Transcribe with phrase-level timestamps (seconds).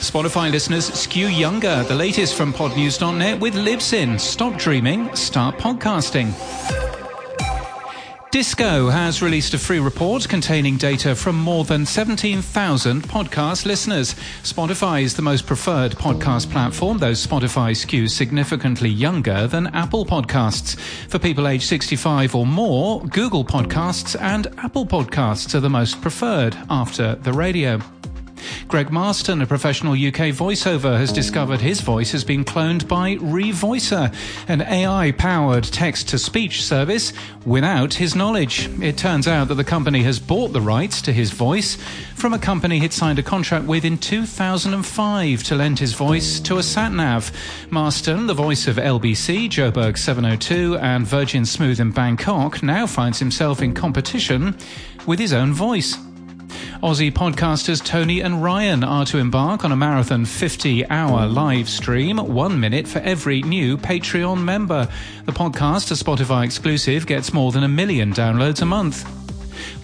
[0.00, 1.82] Spotify listeners skew younger.
[1.84, 4.20] The latest from podnews.net with Libsyn.
[4.20, 6.32] Stop dreaming, start podcasting.
[8.36, 14.14] DISQO has released a free report containing data from more than 17,000 podcast listeners.
[14.42, 20.78] Spotify is the most preferred podcast platform, though Spotify skews significantly younger than Apple Podcasts.
[21.08, 26.58] For people aged 65 or more, Google Podcasts and Apple Podcasts are the most preferred
[26.68, 27.80] after the radio.
[28.68, 34.14] Greg Marston, a professional UK voiceover, has discovered his voice has been cloned by Revoicer,
[34.48, 37.12] an AI powered text to speech service,
[37.44, 38.68] without his knowledge.
[38.82, 41.76] It turns out that the company has bought the rights to his voice
[42.14, 46.56] from a company he'd signed a contract with in 2005 to lend his voice to
[46.56, 47.32] a satnav.
[47.70, 53.62] Marston, the voice of LBC, Joburg 702, and Virgin Smooth in Bangkok, now finds himself
[53.62, 54.56] in competition
[55.06, 55.96] with his own voice.
[56.82, 62.18] Aussie podcasters Toni and Ryan are to embark on a marathon 50 hour live stream,
[62.18, 64.86] one minute for every new Patreon member.
[65.24, 69.25] The podcast, a Spotify exclusive, gets more than a million downloads a month.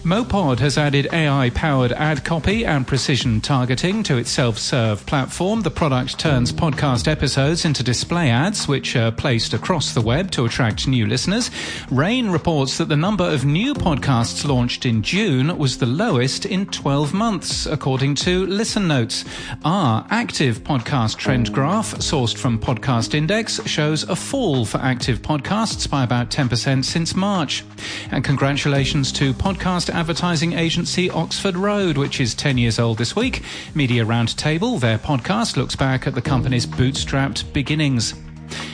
[0.03, 5.61] Mowpod has added AI powered ad copy and precision targeting to its self serve platform.
[5.61, 10.45] The product turns podcast episodes into display ads, which are placed across the web to
[10.45, 11.49] attract new listeners.
[11.89, 16.65] Rain reports that the number of new podcasts launched in June was the lowest in
[16.65, 19.23] 12 months, according to Listen Notes.
[19.63, 25.89] Our active podcast trend graph, sourced from Podcast Index, shows a fall for active podcasts
[25.89, 27.63] by about 10% since March.
[28.11, 33.43] And congratulations to podcast advertising agency Oxford Road, which is 10 years old this week.
[33.73, 38.13] Media Roundtable, their podcast, looks back at the company's bootstrapped beginnings.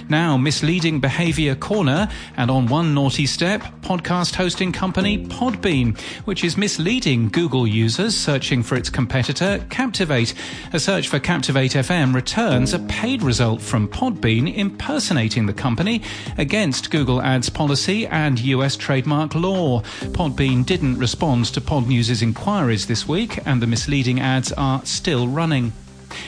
[0.09, 6.57] Now, Misleading Behavior Corner, and on one naughty step, podcast hosting company Podbean, which is
[6.57, 10.33] misleading Google users searching for its competitor Captivate.
[10.73, 16.01] A search for Captivate FM returns a paid result from Podbean impersonating the company
[16.37, 19.81] against Google Ads policy and US trademark law.
[20.11, 25.73] Podbean didn't respond to Podnews' inquiries this week, and the misleading ads are still running.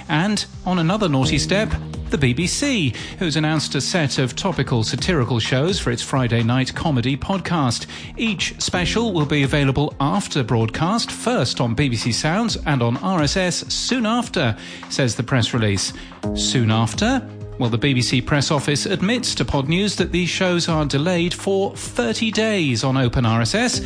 [0.09, 1.71] And on another naughty step,
[2.11, 7.15] the BBC, who's announced a set of topical satirical shows for its Friday night comedy
[7.15, 7.87] podcast.
[8.17, 14.05] Each special will be available after broadcast, first on BBC Sounds and on RSS soon
[14.05, 14.57] after,
[14.89, 15.93] says the press release.
[16.35, 17.25] Soon after?
[17.59, 22.31] Well, the BBC press office admits to Podnews that these shows are delayed for 30
[22.31, 23.85] days on Open RSS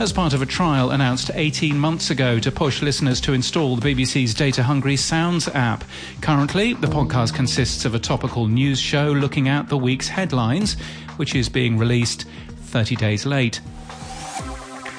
[0.00, 3.94] as part of a trial announced 18 months ago to push listeners to install the
[3.94, 5.84] BBC's data hungry Sounds app.
[6.20, 10.74] Currently, the podcast consists of a topical news show looking at the week's headlines,
[11.16, 13.60] which is being released 30 days late.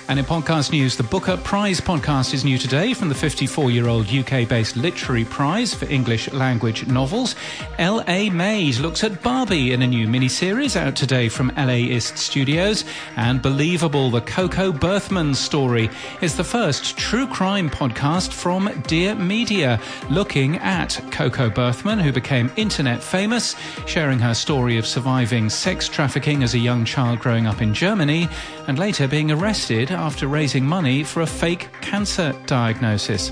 [0.07, 3.88] And in podcast news, the Booker Prize podcast is new today from the 54 year
[3.88, 7.35] old UK based Literary Prize for English language novels.
[7.79, 8.29] L.A.
[8.29, 12.85] Made looks at Barbie in a new miniseries out today from LAist Studios.
[13.15, 15.89] And Believable, the Coco Berthmann story,
[16.21, 22.51] is the first true crime podcast from Dear Media, looking at Coco Berthmann, who became
[22.57, 23.55] internet famous,
[23.88, 28.29] sharing her story of surviving sex trafficking as a young child growing up in Germany
[28.67, 33.31] and later being arrested after raising money for a fake cancer diagnosis.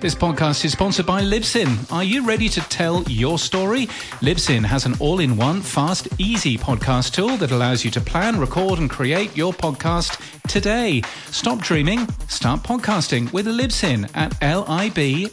[0.00, 1.90] This podcast is sponsored by Libsyn.
[1.92, 3.86] Are you ready to tell your story?
[4.20, 8.38] Libsyn has an all in one, fast, easy podcast tool that allows you to plan,
[8.38, 11.02] record, and create your podcast today.
[11.26, 15.26] Stop dreaming, start podcasting with Libsyn at libsyn.com.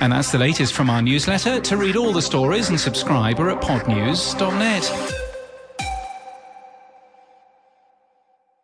[0.00, 1.60] And that's the latest from our newsletter.
[1.60, 5.21] To read all the stories and subscribe are at podnews.net.